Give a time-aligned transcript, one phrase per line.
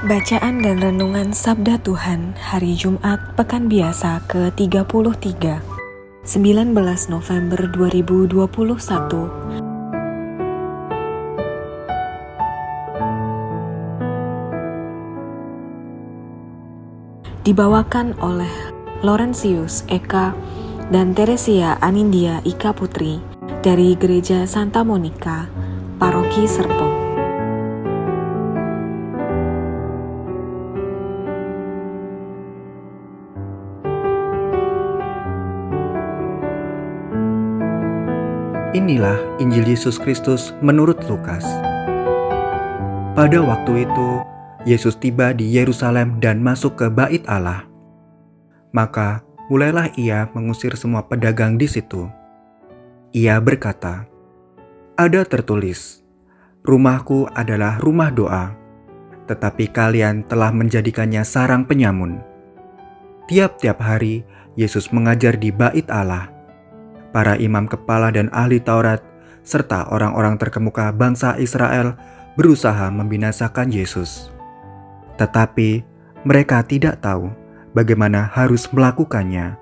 [0.00, 5.60] Bacaan dan Renungan Sabda Tuhan Hari Jumat Pekan Biasa ke-33
[6.24, 6.72] 19
[7.12, 8.40] November 2021
[17.44, 18.72] Dibawakan oleh
[19.04, 20.32] Laurentius Eka
[20.88, 23.20] dan Teresia Anindia Ika Putri
[23.60, 25.44] dari Gereja Santa Monica,
[26.00, 26.99] Paroki Serpong.
[38.70, 41.42] Inilah Injil Yesus Kristus menurut Lukas.
[43.18, 44.22] Pada waktu itu,
[44.62, 47.66] Yesus tiba di Yerusalem dan masuk ke Bait Allah.
[48.70, 52.06] Maka mulailah ia mengusir semua pedagang di situ.
[53.10, 54.06] Ia berkata,
[54.94, 56.06] "Ada tertulis:
[56.62, 58.54] Rumahku adalah rumah doa,
[59.26, 62.22] tetapi kalian telah menjadikannya sarang penyamun."
[63.26, 64.22] Tiap-tiap hari
[64.54, 66.39] Yesus mengajar di Bait Allah
[67.10, 69.02] para imam kepala dan ahli Taurat,
[69.42, 71.98] serta orang-orang terkemuka bangsa Israel
[72.38, 74.30] berusaha membinasakan Yesus.
[75.18, 75.82] Tetapi
[76.22, 77.28] mereka tidak tahu
[77.74, 79.58] bagaimana harus melakukannya,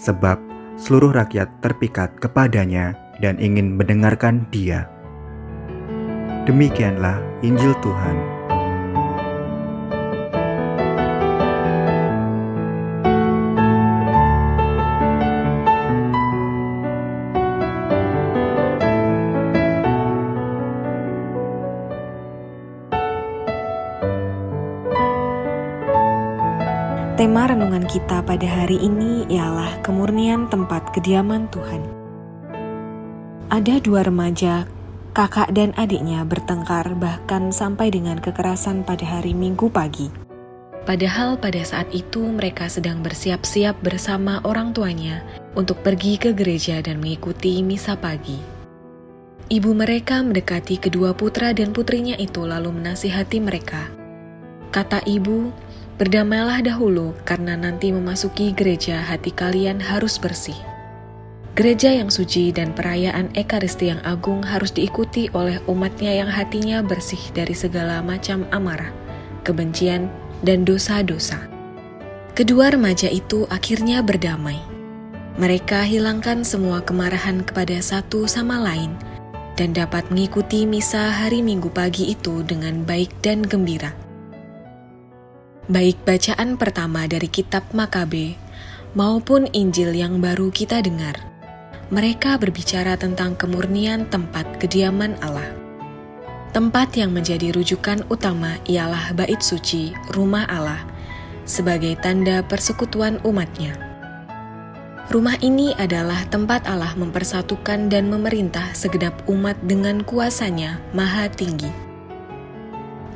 [0.00, 0.40] sebab
[0.80, 4.88] seluruh rakyat terpikat kepadanya dan ingin mendengarkan Dia.
[6.48, 8.39] Demikianlah Injil Tuhan.
[27.20, 31.84] Tema renungan kita pada hari ini ialah kemurnian tempat kediaman Tuhan.
[33.52, 34.64] Ada dua remaja,
[35.12, 40.08] kakak dan adiknya bertengkar bahkan sampai dengan kekerasan pada hari Minggu pagi.
[40.88, 45.20] Padahal pada saat itu mereka sedang bersiap-siap bersama orang tuanya
[45.52, 48.40] untuk pergi ke gereja dan mengikuti misa pagi.
[49.52, 53.92] Ibu mereka mendekati kedua putra dan putrinya itu lalu menasihati mereka.
[54.72, 55.52] Kata ibu,
[56.00, 60.56] Berdamailah dahulu, karena nanti memasuki gereja hati kalian harus bersih.
[61.52, 67.20] Gereja yang suci dan perayaan Ekaristi yang agung harus diikuti oleh umatnya yang hatinya bersih
[67.36, 68.88] dari segala macam amarah,
[69.44, 70.08] kebencian,
[70.40, 71.36] dan dosa-dosa.
[72.32, 74.56] Kedua remaja itu akhirnya berdamai.
[75.36, 78.96] Mereka hilangkan semua kemarahan kepada satu sama lain
[79.60, 83.92] dan dapat mengikuti misa hari Minggu pagi itu dengan baik dan gembira
[85.68, 88.38] baik bacaan pertama dari kitab Makabe
[88.96, 91.20] maupun Injil yang baru kita dengar.
[91.90, 95.50] Mereka berbicara tentang kemurnian tempat kediaman Allah.
[96.54, 100.82] Tempat yang menjadi rujukan utama ialah bait suci, rumah Allah,
[101.46, 103.74] sebagai tanda persekutuan umatnya.
[105.10, 111.89] Rumah ini adalah tempat Allah mempersatukan dan memerintah segenap umat dengan kuasanya maha tinggi.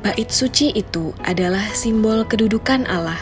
[0.05, 3.17] Bait suci itu adalah simbol kedudukan Allah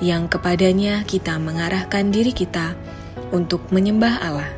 [0.00, 2.72] yang kepadanya kita mengarahkan diri kita
[3.28, 4.48] untuk menyembah Allah.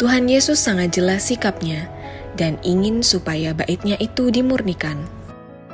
[0.00, 1.84] Tuhan Yesus sangat jelas sikapnya
[2.40, 5.04] dan ingin supaya baitnya itu dimurnikan,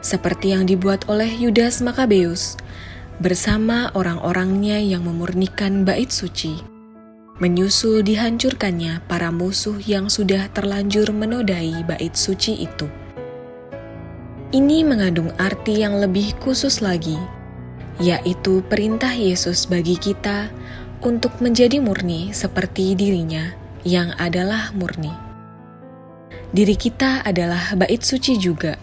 [0.03, 2.59] seperti yang dibuat oleh Yudas Makabeus
[3.23, 6.59] bersama orang-orangnya yang memurnikan bait suci,
[7.39, 12.91] menyusul dihancurkannya para musuh yang sudah terlanjur menodai bait suci itu.
[14.49, 17.21] Ini mengandung arti yang lebih khusus lagi,
[18.01, 20.49] yaitu perintah Yesus bagi kita
[21.05, 23.53] untuk menjadi murni seperti dirinya
[23.85, 25.13] yang adalah murni.
[26.49, 28.81] Diri kita adalah bait suci juga,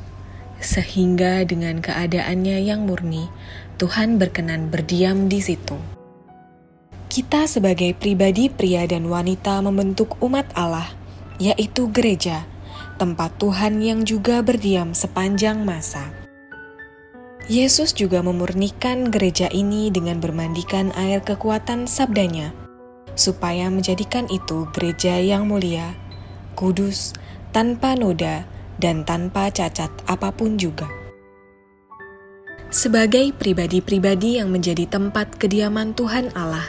[0.61, 3.25] sehingga dengan keadaannya yang murni,
[3.81, 5.81] Tuhan berkenan berdiam di situ.
[7.09, 10.93] Kita sebagai pribadi pria dan wanita membentuk umat Allah,
[11.41, 12.45] yaitu gereja,
[12.95, 16.11] tempat Tuhan yang juga berdiam sepanjang masa.
[17.45, 22.49] Yesus juga memurnikan gereja ini dengan bermandikan air kekuatan sabdanya,
[23.13, 25.93] supaya menjadikan itu gereja yang mulia,
[26.57, 27.13] kudus,
[27.53, 28.49] tanpa noda,
[28.81, 30.89] dan tanpa cacat apa pun juga.
[32.73, 36.65] Sebagai pribadi-pribadi yang menjadi tempat kediaman Tuhan Allah,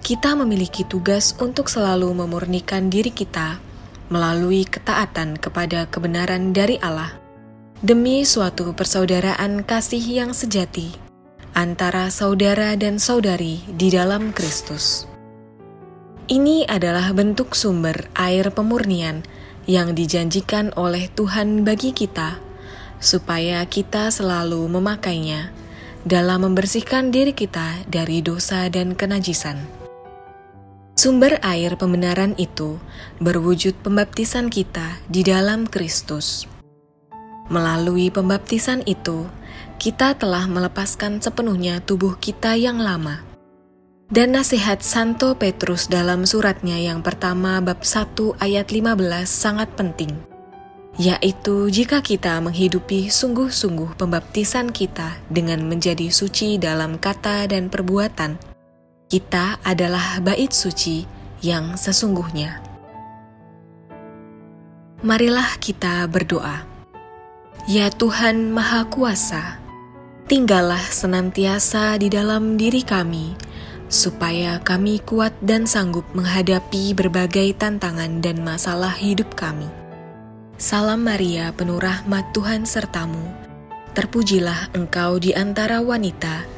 [0.00, 3.67] kita memiliki tugas untuk selalu memurnikan diri kita
[4.08, 7.16] melalui ketaatan kepada kebenaran dari Allah
[7.78, 10.90] demi suatu persaudaraan kasih yang sejati
[11.54, 15.06] antara saudara dan saudari di dalam Kristus.
[16.28, 19.24] Ini adalah bentuk sumber air pemurnian
[19.64, 22.36] yang dijanjikan oleh Tuhan bagi kita,
[23.00, 25.54] supaya kita selalu memakainya
[26.04, 29.77] dalam membersihkan diri kita dari dosa dan kenajisan.
[30.98, 32.74] Sumber air pembenaran itu
[33.22, 36.50] berwujud pembaptisan kita di dalam Kristus.
[37.46, 39.30] Melalui pembaptisan itu,
[39.78, 43.22] kita telah melepaskan sepenuhnya tubuh kita yang lama
[44.10, 50.10] dan nasihat Santo Petrus dalam suratnya yang pertama bab 1 ayat 15 sangat penting,
[50.98, 58.57] yaitu jika kita menghidupi sungguh-sungguh pembaptisan kita dengan menjadi suci dalam kata dan perbuatan,
[59.08, 61.08] kita adalah bait suci
[61.40, 62.60] yang sesungguhnya.
[65.00, 66.68] Marilah kita berdoa.
[67.64, 69.56] Ya Tuhan Maha Kuasa,
[70.28, 73.32] tinggallah senantiasa di dalam diri kami,
[73.88, 79.68] supaya kami kuat dan sanggup menghadapi berbagai tantangan dan masalah hidup kami.
[80.60, 83.24] Salam Maria, penuh rahmat Tuhan sertamu.
[83.96, 86.57] Terpujilah engkau di antara wanita,